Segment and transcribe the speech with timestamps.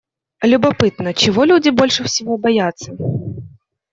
[0.41, 2.95] Любопытно, чего люди больше всего боятся?